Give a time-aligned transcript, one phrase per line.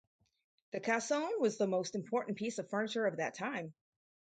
[0.71, 3.75] The cassone was the most important piece of furniture of that time.